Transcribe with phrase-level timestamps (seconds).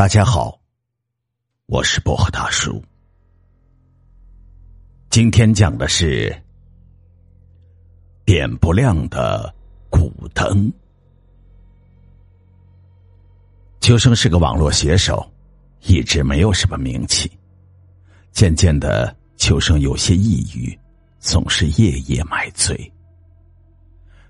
[0.00, 0.58] 大家好，
[1.66, 2.82] 我是薄荷大叔。
[5.10, 6.34] 今天讲的是
[8.24, 9.54] 点不亮的
[9.90, 10.72] 古灯。
[13.82, 15.30] 秋生是个网络写手，
[15.82, 17.30] 一直没有什么名气。
[18.32, 20.74] 渐渐的，秋生有些抑郁，
[21.18, 22.90] 总是夜夜买醉。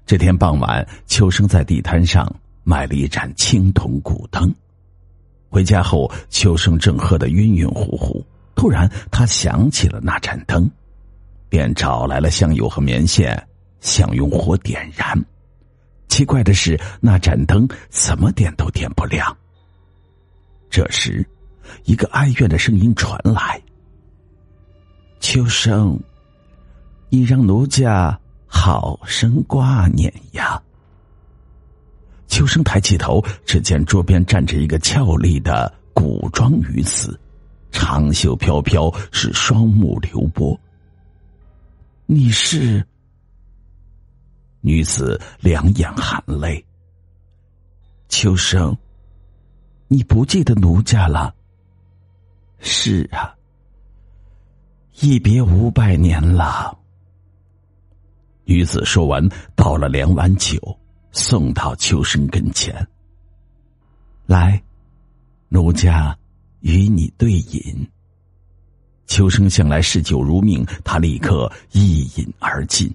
[0.04, 2.28] 这天傍晚，秋生在地摊上
[2.64, 4.52] 买了一盏青铜古灯。
[5.50, 10.70] 回家后，秋生正喝得晕晕乎乎，突然他想起了那盏灯，
[11.48, 13.36] 便找来了香油和棉线，
[13.80, 15.20] 想用火点燃。
[16.06, 19.36] 奇怪的是，那盏灯怎么点都点不亮。
[20.70, 21.26] 这时，
[21.84, 23.60] 一个哀怨的声音传来
[25.18, 25.98] ：“秋生，
[27.08, 30.62] 你让奴家好生挂念呀。”
[32.30, 37.18] 秋生抬起头，只见桌边站着一个俏丽的古装女子，
[37.72, 40.58] 长袖飘飘，是双目流波。
[42.06, 42.86] 你是？
[44.60, 46.64] 女子两眼含泪。
[48.08, 48.76] 秋生，
[49.88, 51.34] 你不记得奴家了？
[52.60, 53.34] 是啊，
[55.00, 56.78] 一别五百年了。
[58.44, 60.56] 女子说完，倒了两碗酒。
[61.12, 62.86] 送到秋生跟前，
[64.26, 64.62] 来，
[65.48, 66.16] 奴家
[66.60, 67.88] 与你对饮。
[69.06, 72.88] 秋生向来嗜酒如命，他立刻一饮而尽。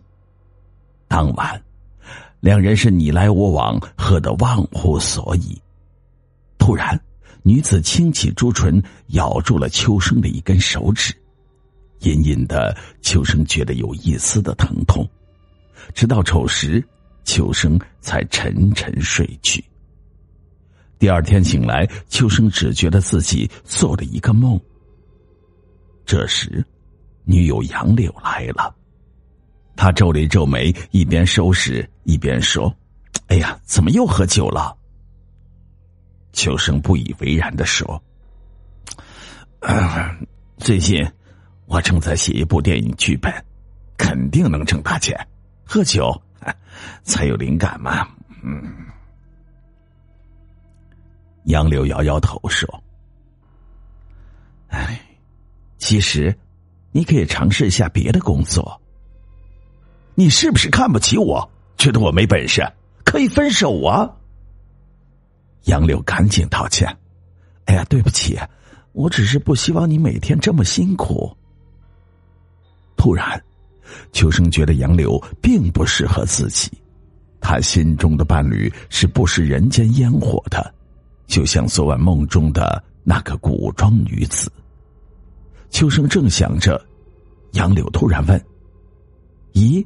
[1.09, 1.61] 当晚，
[2.39, 5.61] 两人是你来我往，喝得忘乎所以。
[6.57, 6.97] 突然，
[7.43, 11.13] 女子轻启朱唇，咬住了秋生的一根手指，
[11.99, 15.05] 隐隐的，秋生觉得有一丝的疼痛，
[15.93, 16.81] 直到丑时。
[17.25, 19.63] 秋生才沉沉睡去。
[20.97, 24.57] 第二天醒来，秋生只觉得自己做了一个梦。
[26.05, 26.63] 这时，
[27.25, 28.73] 女友杨柳来了，
[29.75, 32.73] 他皱了皱眉，一边收拾一边说
[33.27, 34.77] ：“哎呀，怎么又喝酒了？”
[36.31, 38.01] 秋生不以为然的说
[40.57, 41.05] ：“最近
[41.65, 43.33] 我正在写一部电影剧本，
[43.97, 45.17] 肯定能挣大钱，
[45.65, 46.09] 喝酒。”
[47.03, 48.07] 才有灵感嘛，
[48.43, 48.63] 嗯。
[51.45, 52.67] 杨柳摇摇头说
[54.69, 54.99] ：“哎，
[55.77, 56.35] 其实
[56.91, 58.81] 你可以尝试一下别的工作。
[60.15, 61.47] 你是不是看不起我？
[61.77, 62.65] 觉得我没本事？
[63.03, 64.09] 可以分手啊！”
[65.65, 66.97] 杨柳赶紧道歉
[67.65, 68.39] ：“哎呀，对不起，
[68.93, 71.35] 我只是不希望你每天这么辛苦。”
[72.97, 73.43] 突然。
[74.11, 76.71] 秋生觉得杨柳并不适合自己，
[77.39, 80.73] 他心中的伴侣是不食人间烟火的，
[81.27, 84.51] 就像昨晚梦中的那个古装女子。
[85.69, 86.83] 秋生正想着，
[87.51, 88.41] 杨柳突然问
[89.53, 89.85] ：“咦，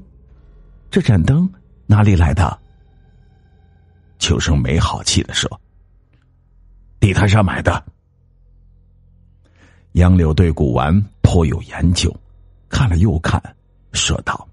[0.91, 1.49] 这盏灯
[1.85, 2.57] 哪里来的？”
[4.19, 5.49] 秋生没好气的说
[6.99, 7.83] ：“地摊上买的。”
[9.93, 12.15] 杨柳对古玩颇有研究，
[12.69, 13.41] 看了又看。
[13.91, 14.47] 说道：“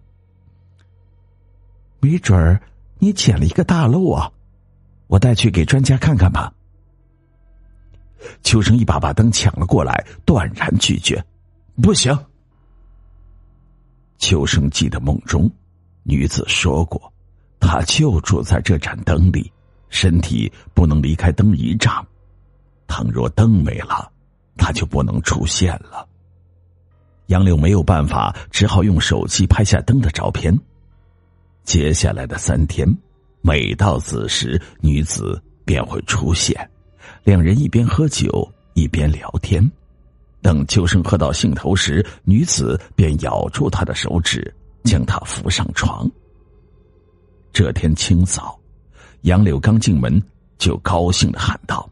[2.00, 2.60] 没准儿
[2.98, 4.30] 你捡了一个大漏啊，
[5.06, 6.52] 我带去给专家看看吧。”
[8.42, 11.24] 秋生一把把灯抢了过来，断然拒绝
[11.82, 12.16] ：“不行。”
[14.18, 15.48] 秋生记得梦中
[16.02, 17.12] 女子说过，
[17.60, 19.52] 她就住在这盏灯里，
[19.90, 22.04] 身体不能离开灯一丈，
[22.88, 24.10] 倘若灯没了，
[24.56, 26.08] 她就不能出现了。
[27.26, 30.56] 杨柳没有办法，只好用手机拍下灯的照片。
[31.64, 32.86] 接下来的三天，
[33.40, 36.70] 每到子时，女子便会出现，
[37.24, 39.68] 两人一边喝酒一边聊天。
[40.40, 44.54] 等秋生喝到兴头时，女子便咬住他的手指，
[44.84, 46.08] 将他扶上床。
[47.52, 48.56] 这天清早，
[49.22, 50.22] 杨柳刚进门
[50.58, 51.90] 就高兴的喊道：“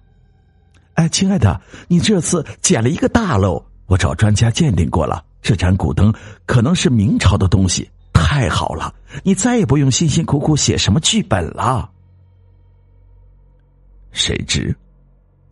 [0.95, 3.61] 哎，亲爱的，你这次捡了一个大漏！”
[3.95, 6.13] 我找专家鉴定过了，这盏古灯
[6.47, 8.93] 可能是明朝的东西，太好了！
[9.23, 11.89] 你再也不用辛辛苦苦写什么剧本了。
[14.11, 14.77] 谁知，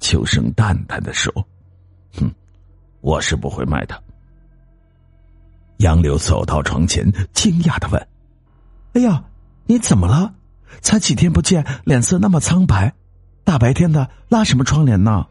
[0.00, 1.32] 秋生淡淡的说
[2.18, 2.28] ：“哼，
[3.00, 4.02] 我是不会卖的。”
[5.78, 8.08] 杨柳走到床前，惊讶的问
[8.94, 9.22] ：“哎呀，
[9.66, 10.34] 你怎么了？
[10.80, 12.92] 才几天不见，脸色那么苍白，
[13.44, 15.28] 大白天的拉什么窗帘呢？”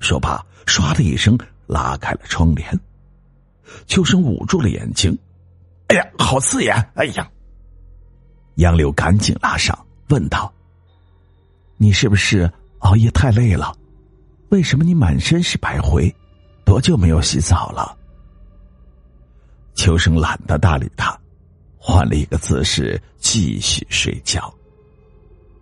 [0.00, 1.38] 说罢，唰的一声
[1.72, 2.78] 拉开了窗帘。
[3.86, 5.16] 秋生捂住了眼睛
[5.88, 7.26] ，“哎呀，好刺眼！”哎呀，
[8.56, 9.76] 杨柳赶紧拉上，
[10.08, 10.52] 问道
[11.78, 13.74] ：“你是不是熬夜太累了？
[14.50, 16.14] 为什么你满身是白灰？
[16.64, 17.96] 多久没有洗澡了？”
[19.74, 21.18] 秋生懒得搭理他，
[21.78, 24.52] 换了一个姿势继续睡觉。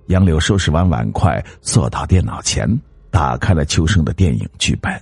[0.08, 2.68] 杨柳收拾完碗筷，坐到电脑前，
[3.08, 4.92] 打开了秋生的电影剧本。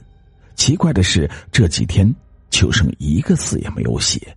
[0.58, 2.12] 奇怪的是，这几天
[2.50, 4.36] 秋生一个字也没有写。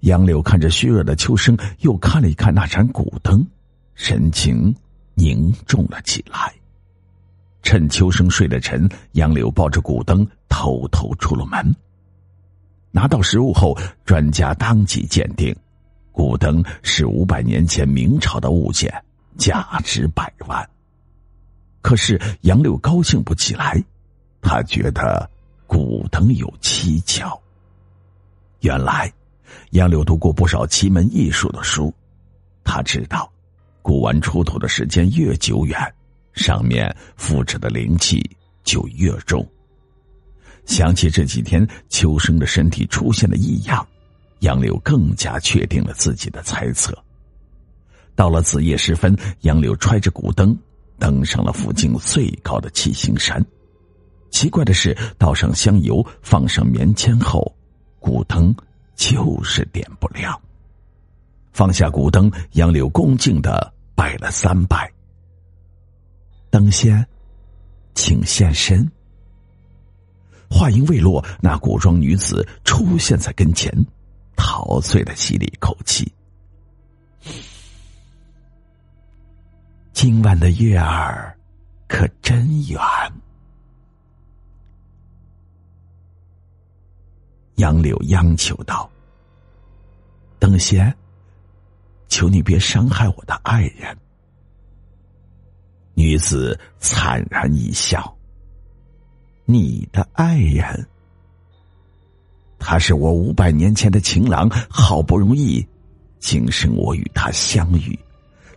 [0.00, 3.44] 杨柳看着虚弱的秋生，又看了一看那盏古灯，
[3.96, 4.72] 神情
[5.14, 6.54] 凝重了起来。
[7.60, 11.74] 趁秋生睡得沉，杨柳抱着古灯偷偷出了门。
[12.92, 15.54] 拿到实物后，专家当即鉴定，
[16.12, 18.94] 古灯是五百年前明朝的物件，
[19.36, 20.66] 价值百万。
[21.82, 23.82] 可是杨柳高兴不起来，
[24.40, 25.28] 他觉得
[25.66, 27.40] 古灯有蹊跷。
[28.60, 29.12] 原来。
[29.70, 31.94] 杨柳读过不少奇门异术的书，
[32.64, 33.30] 他知道，
[33.80, 35.78] 古玩出土的时间越久远，
[36.32, 38.20] 上面附着的灵气
[38.64, 39.46] 就越重。
[40.64, 43.86] 想起这几天秋生的身体出现了异样，
[44.40, 46.92] 杨柳更加确定了自己的猜测。
[48.16, 50.56] 到了子夜时分，杨柳揣着古灯，
[50.98, 53.44] 登上了附近最高的七星山。
[54.30, 57.54] 奇怪的是，倒上香油，放上棉签后，
[57.98, 58.54] 古灯。
[58.98, 60.40] 就是点不亮。
[61.52, 64.90] 放下古灯，杨柳恭敬的拜了三拜。
[66.48, 67.06] 灯仙，
[67.94, 68.90] 请现身。
[70.48, 73.70] 话音未落，那古装女子出现在跟前，
[74.34, 76.10] 陶醉的吸了一口气。
[79.92, 81.36] 今晚的月儿，
[81.86, 82.80] 可真圆。
[87.56, 88.88] 杨柳央求道
[90.38, 90.94] ：“等闲，
[92.08, 93.96] 求你别伤害我的爱人。”
[95.94, 98.14] 女子惨然一笑
[99.46, 100.86] ：“你的爱人，
[102.58, 105.66] 他是我五百年前的情郎，好不容易，
[106.18, 107.98] 今生我与他相遇，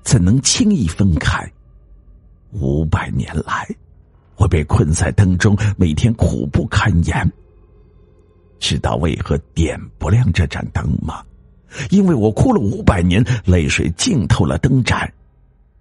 [0.03, 1.49] 怎能轻易分开？
[2.51, 3.65] 五百年来，
[4.35, 7.31] 我被困在灯中，每天苦不堪言。”
[8.59, 11.23] 知道为何点不亮这盏灯吗？
[11.91, 15.11] 因为我哭了五百年，泪水浸透了灯盏，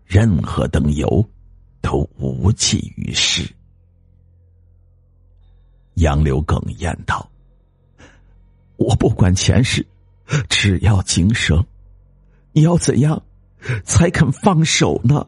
[0.07, 1.27] 任何灯油
[1.81, 3.51] 都无济于事。
[5.95, 7.29] 杨柳哽咽道
[8.77, 9.85] ：“我不管前世，
[10.49, 11.67] 只要今生，
[12.53, 13.21] 你要怎样
[13.85, 15.27] 才肯放手呢？”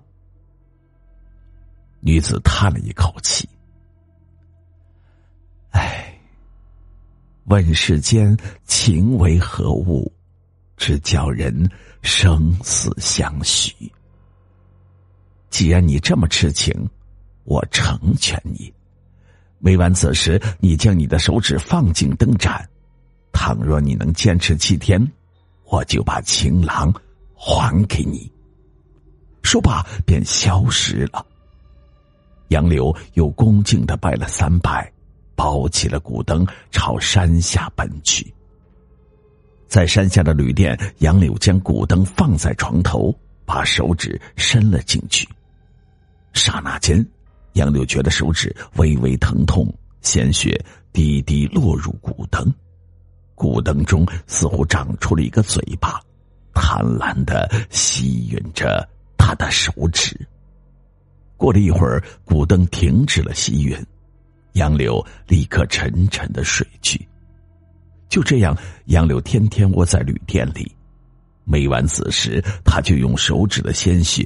[2.01, 3.49] 女子叹了一口气。
[7.51, 10.11] 问世间情为何物，
[10.77, 11.69] 只叫人
[12.01, 13.75] 生死相许。
[15.51, 16.73] 既然你这么痴情，
[17.43, 18.73] 我成全你。
[19.59, 22.65] 每晚此时，你将你的手指放进灯盏，
[23.33, 25.05] 倘若你能坚持七天，
[25.65, 26.95] 我就把情郎
[27.35, 28.31] 还给你。
[29.43, 31.27] 说罢，便消失了。
[32.51, 34.89] 杨柳又恭敬的拜了三拜。
[35.41, 38.31] 抱起了古灯，朝山下奔去。
[39.69, 43.11] 在山下的旅店，杨柳将古灯放在床头，
[43.47, 45.27] 把手指伸了进去。
[46.35, 47.03] 刹那间，
[47.55, 49.67] 杨柳觉得手指微微疼痛，
[50.03, 50.63] 鲜血
[50.93, 52.53] 滴滴落入古灯。
[53.35, 56.03] 古灯中似乎长出了一个嘴巴，
[56.53, 58.87] 贪婪的吸吮着
[59.17, 60.15] 他的手指。
[61.39, 63.83] 过了一会儿，古灯停止了吸吮。
[64.53, 67.07] 杨柳立刻沉沉的睡去。
[68.09, 70.71] 就这样，杨柳天天窝在旅店里，
[71.45, 74.25] 每晚子时，他就用手指的鲜血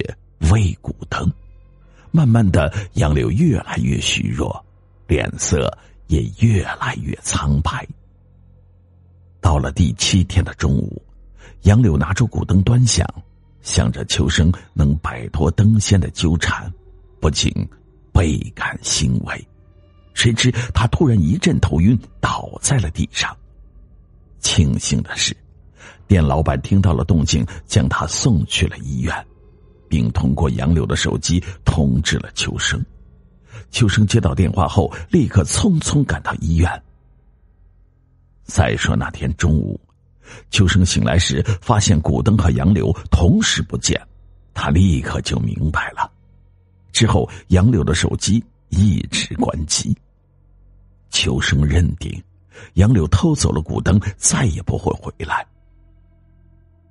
[0.51, 1.31] 喂古灯。
[2.11, 4.65] 慢慢的，杨柳越来越虚弱，
[5.07, 5.71] 脸色
[6.07, 7.85] 也越来越苍白。
[9.41, 10.99] 到了第七天的中午，
[11.63, 13.07] 杨柳拿出古灯端详，
[13.61, 16.73] 想着秋生能摆脱灯仙的纠缠，
[17.19, 17.53] 不禁
[18.11, 19.47] 倍感欣慰。
[20.15, 23.35] 谁知他突然一阵头晕，倒在了地上。
[24.39, 25.35] 庆幸的是，
[26.07, 29.13] 店老板听到了动静，将他送去了医院，
[29.89, 32.83] 并通过杨柳的手机通知了秋生。
[33.71, 36.83] 秋生接到电话后，立刻匆匆赶到医院。
[38.43, 39.79] 再说那天中午，
[40.49, 43.99] 秋生醒来时，发现古灯和杨柳同时不见，
[44.53, 46.09] 他立刻就明白了。
[46.91, 49.95] 之后，杨柳的手机一直关机。
[51.15, 52.21] 秋生认定，
[52.73, 55.47] 杨柳偷走了古灯，再也不会回来。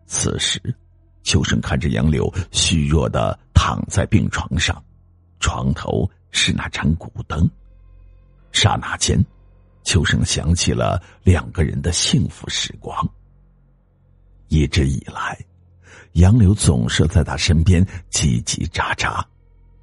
[0.06, 0.58] 此时，
[1.22, 4.82] 秋生看着杨柳虚弱的躺在病床上，
[5.40, 7.46] 床头是那盏古灯，
[8.50, 9.22] 刹那间，
[9.82, 13.06] 秋生想起了两个人的幸福时光。
[14.48, 15.38] 一直以来，
[16.12, 19.22] 杨柳总是在他身边叽叽喳喳，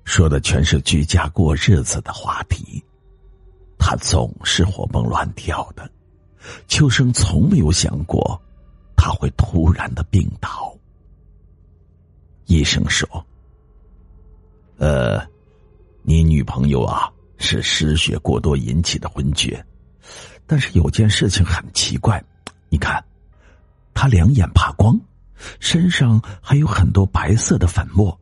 [0.04, 2.84] 说的全是居家过日子的话题。
[3.84, 5.90] 他总是活蹦乱跳的，
[6.68, 8.40] 秋生从没有想过
[8.96, 10.72] 他会突然的病倒。
[12.46, 13.10] 医生说
[14.78, 15.20] ：“呃，
[16.04, 19.66] 你女朋友啊是失血过多引起的昏厥，
[20.46, 22.24] 但是有件事情很奇怪，
[22.70, 23.04] 你看，
[23.96, 24.98] 她两眼怕光，
[25.60, 28.16] 身上还有很多白色的粉末，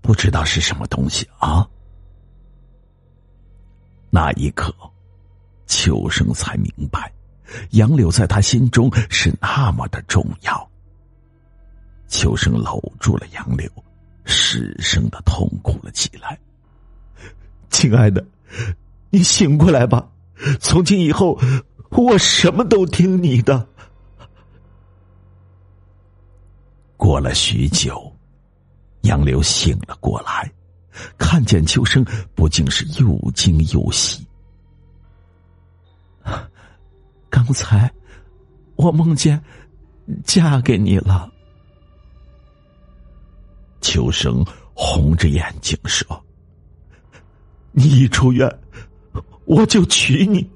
[0.00, 1.68] 不知道是什么东西啊。”
[4.14, 4.74] 那一刻，
[5.66, 7.10] 秋生才明白，
[7.70, 10.70] 杨柳在他心中是那么的重要。
[12.08, 13.66] 秋生搂住了杨柳，
[14.26, 16.38] 失声的痛哭了起来。
[17.70, 18.22] 亲爱的，
[19.08, 20.06] 你醒过来吧！
[20.60, 21.40] 从今以后，
[21.88, 23.66] 我什么都听你的。
[26.98, 28.14] 过了许久，
[29.04, 30.52] 杨柳醒了过来，
[31.18, 34.26] 看见秋生，不禁是又惊又喜。
[37.30, 37.90] 刚才
[38.76, 39.42] 我梦见
[40.24, 41.30] 嫁给你了。
[43.80, 44.44] 秋生
[44.74, 46.24] 红着眼睛说
[47.72, 48.48] ：“你一出院，
[49.44, 50.48] 我就娶你。”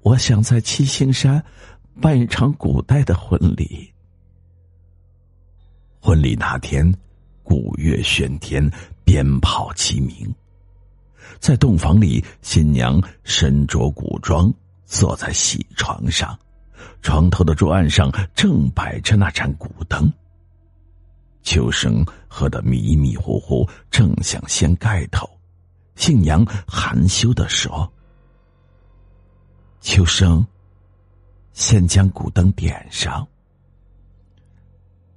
[0.02, 1.44] 我想在七星山
[2.00, 3.92] 办一场古代的婚礼。
[6.00, 6.92] 婚礼那天，
[7.42, 8.70] 鼓乐喧天，
[9.04, 10.34] 鞭炮齐鸣，
[11.38, 14.52] 在洞房里，新娘身着古装。”
[14.90, 16.34] 坐在喜床上，
[17.02, 20.10] 床头的桌案上正摆着那盏古灯。
[21.42, 25.28] 秋生喝得迷迷糊糊，正想掀盖头，
[25.94, 27.92] 新娘含羞的说
[29.82, 30.42] ：“秋生，
[31.58, 33.26] 先将古灯点上。”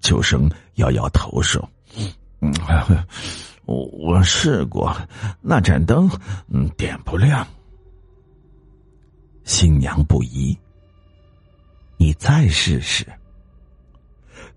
[0.01, 1.69] 秋生摇摇头说
[2.41, 2.51] ：“嗯，
[3.65, 4.91] 我我试过，
[5.39, 6.09] 那盏灯，
[6.47, 7.47] 嗯，点不亮。”
[9.45, 10.57] 新娘不依，
[11.97, 13.05] 你再试试。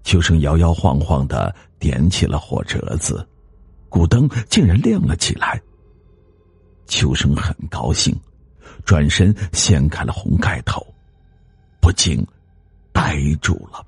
[0.03, 3.27] 秋生摇摇晃晃的点起了火折子，
[3.91, 5.61] 古灯竟然亮了起来。
[6.87, 8.19] 秋生很高兴，
[8.87, 10.87] 转身掀开了红盖头，
[11.85, 12.27] 不禁
[12.95, 13.87] 呆住了。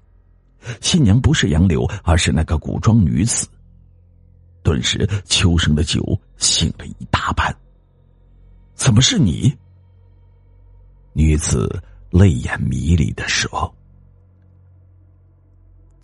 [0.82, 3.48] 新娘不是杨柳，而是那个古装女子。
[4.62, 6.04] 顿时，秋生的酒
[6.36, 7.56] 醒了一大半。
[8.74, 9.50] 怎么是你？
[11.14, 13.74] 女子泪眼迷离的说：“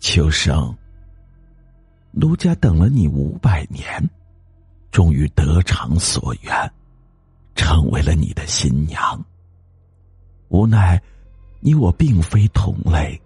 [0.01, 0.75] 秋生，
[2.09, 4.09] 奴家等了你五百年，
[4.89, 6.73] 终于得偿所愿，
[7.53, 9.23] 成为了你的新娘。
[10.47, 10.99] 无奈
[11.65, 13.19] 你我并非同类，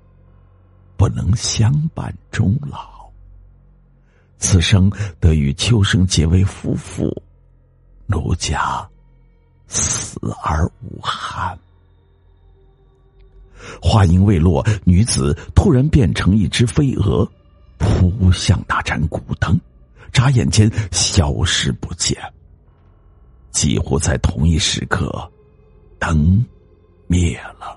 [0.95, 3.09] 不能相伴终老。
[4.37, 7.11] 此生得与秋生结为夫妇，
[8.05, 8.87] 奴家
[9.67, 11.57] 死而无憾。”
[13.81, 17.27] 话音未落，女子突然变成一只飞蛾，
[17.79, 19.59] 扑向那盏古灯，
[20.13, 22.15] 眨眼间消失不见。
[23.49, 25.27] 几乎在同一时刻，
[25.97, 26.45] 灯
[27.07, 27.76] 灭了。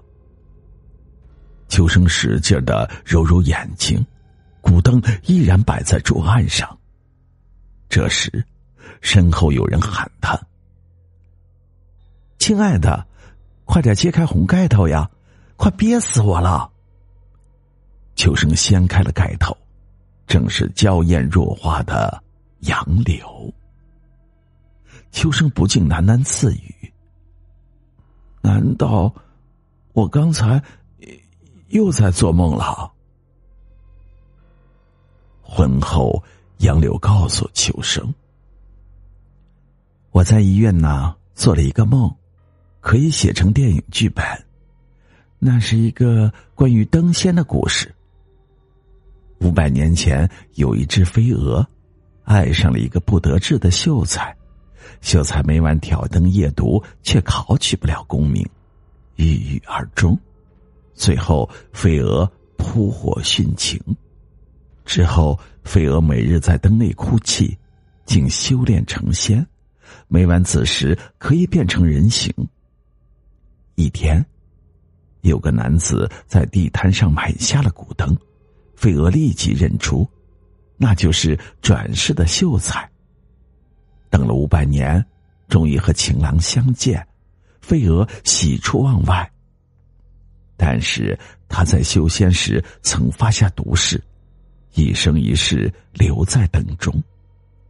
[1.70, 4.04] 秋生使劲的揉揉眼睛，
[4.60, 6.78] 古灯依然摆在桌案上。
[7.88, 8.44] 这时，
[9.00, 10.38] 身后有人喊他
[12.38, 13.06] ：“亲爱的，
[13.64, 15.08] 快点揭开红盖头呀！”
[15.56, 16.70] 快憋死我了！
[18.16, 19.54] 秋生掀开了盖头，
[20.26, 22.22] 正是娇艳若花的
[22.60, 23.52] 杨柳。
[25.12, 26.92] 秋生不禁喃喃自语
[28.40, 29.14] ：“难道
[29.92, 30.62] 我刚才
[31.70, 32.92] 又在做梦了？”
[35.42, 36.22] 婚后，
[36.58, 38.14] 杨柳告诉秋生
[40.12, 42.14] ：“我在医院呢，做了一个梦，
[42.80, 44.24] 可以写成电影剧本。”
[45.42, 47.92] 那是一个关于灯仙的故事。
[49.40, 51.66] 五百年前，有一只飞蛾，
[52.24, 54.36] 爱上了一个不得志的秀才。
[55.00, 58.46] 秀才每晚挑灯夜读，却考取不了功名，
[59.16, 60.18] 郁郁而终。
[60.94, 63.80] 最后，飞蛾扑火殉情。
[64.84, 67.56] 之后，飞蛾每日在灯内哭泣，
[68.04, 69.46] 竟修炼成仙，
[70.08, 72.32] 每晚子时可以变成人形。
[73.74, 74.24] 一天。
[75.22, 78.16] 有个男子在地摊上买下了古灯，
[78.74, 80.08] 飞蛾立即认出，
[80.78, 82.90] 那就是转世的秀才。
[84.08, 85.04] 等了五百年，
[85.46, 87.06] 终于和情郎相见，
[87.60, 89.30] 飞蛾喜出望外。
[90.62, 93.98] 但是他在修仙时曾发下毒誓，
[94.74, 97.02] 一生一世留在等中，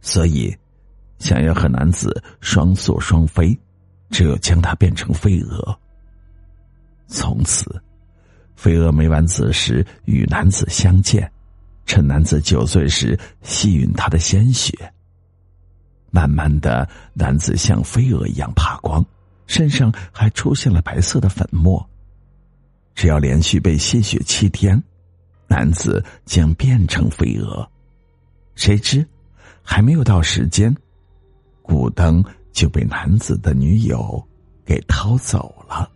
[0.01, 0.53] 所以
[1.17, 3.57] 想要和男子双宿双飞，
[4.09, 5.79] 只有将他变成飞蛾。
[7.07, 7.81] 从此，
[8.57, 11.31] 飞蛾每晚子时与男子相见，
[11.85, 14.73] 趁男子酒醉时吸吮他的鲜血。
[16.09, 19.01] 慢慢的，男子像飞蛾一样爬光，
[19.47, 21.87] 身上还出现了白色的粉末。
[23.01, 24.79] 只要连续被吸血七天，
[25.47, 27.67] 男子将变成飞蛾。
[28.53, 29.03] 谁知
[29.63, 30.71] 还没有到时间，
[31.63, 34.23] 古灯就被男子的女友
[34.63, 35.91] 给掏走了。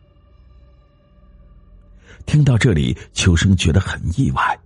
[2.26, 4.60] 听到这里，秋生觉得很意外，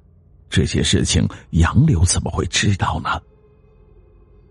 [0.50, 3.22] 这些事情杨柳怎么会知道呢？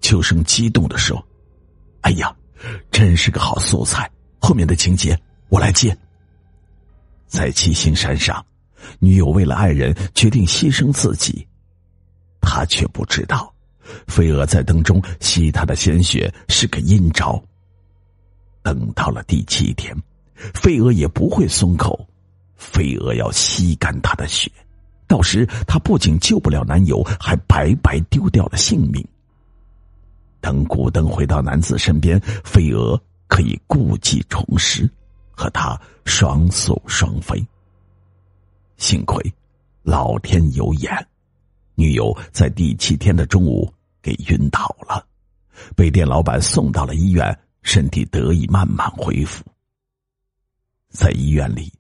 [0.03, 1.27] 秋生激动的说
[2.05, 2.37] ：“哎呀，
[2.91, 4.11] 真是个好素材！
[4.39, 5.19] 后面的情节
[5.49, 5.97] 我来接。”
[7.29, 8.45] 在七星山上，
[8.99, 11.47] 女友为了爱人决定牺牲自己，
[12.41, 13.53] 他却不知道，
[14.07, 17.41] 飞蛾在灯中吸他的鲜血是个阴招。
[18.63, 19.95] 等到了第七天，
[20.55, 22.09] 飞蛾也不会松口，
[22.57, 24.51] 飞蛾要吸干他的血，
[25.07, 29.07] 到时他不仅救不了男友，还白白丢掉了性命。
[30.41, 34.89] 等古灯回到男子身边，飞蛾可以故技重施。
[35.39, 37.47] 和他双宿双飞。
[38.77, 39.33] 幸亏
[39.85, 40.91] 老天有眼，
[41.77, 45.07] 女友在第七天的中午给晕倒了，
[45.77, 49.45] 被店老板送到了医院，身体得以慢慢恢复。
[50.91, 51.73] 在医院里，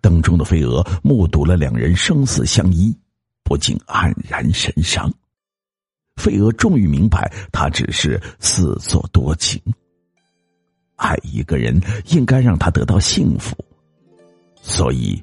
[0.00, 2.96] 灯中的飞蛾目睹了两人生死相依，
[3.42, 5.12] 不禁黯然神伤。
[6.14, 9.60] 飞蛾终于明白，他只是自作多情。
[11.00, 13.56] 爱一个人，应该让他得到幸福，
[14.60, 15.20] 所以，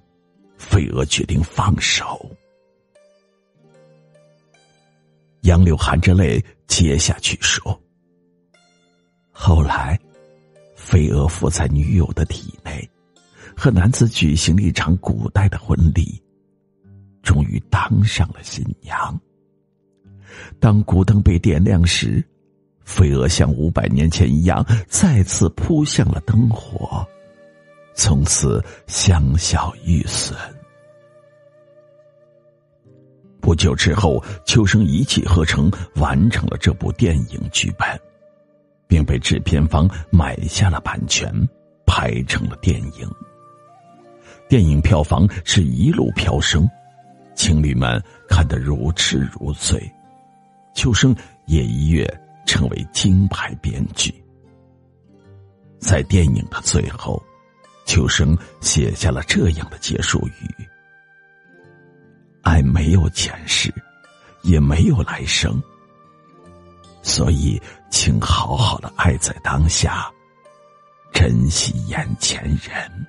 [0.58, 2.20] 飞蛾决定放手。
[5.42, 7.80] 杨柳含着泪接下去说
[9.32, 9.98] ：“后来，
[10.76, 12.90] 飞蛾附在女友的体内，
[13.56, 16.20] 和男子举行了一场古代的婚礼，
[17.22, 19.22] 终于当上了新娘。
[20.60, 22.26] 当古灯被点亮时。”
[22.88, 27.06] 飞蛾像五百年前一样，再次扑向了灯火，
[27.94, 30.36] 从此香消玉损。
[33.42, 37.88] 不久之后，秋生一气呵成完成了这部电影剧本，
[38.88, 41.30] 并被制片方买下了版权，
[41.86, 43.12] 拍成了电影。
[44.48, 46.66] 电影票房是一路飙升，
[47.36, 49.92] 情侣们看得如痴如醉，
[50.74, 51.14] 秋生
[51.48, 52.08] 也一跃。
[52.48, 54.12] 成为金牌编剧，
[55.80, 57.22] 在电影的最后，
[57.86, 60.66] 秋生写下了这样的结束语
[62.42, 63.72] ：“爱没有前世，
[64.44, 65.62] 也没有来生，
[67.04, 70.10] 所以请好好的爱在当下，
[71.12, 73.08] 珍惜眼前人。”